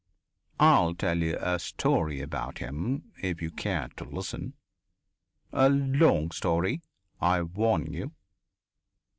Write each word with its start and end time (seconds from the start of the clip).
I'll 0.59 0.95
tell 0.95 1.19
you 1.19 1.37
a 1.39 1.59
story 1.59 2.21
about 2.21 2.57
him 2.57 3.11
if 3.21 3.39
you 3.39 3.51
care 3.51 3.87
to 3.97 4.03
listen. 4.03 4.55
A 5.51 5.69
long 5.69 6.31
story, 6.31 6.81
I 7.19 7.43
warn 7.43 7.93
you. 7.93 8.11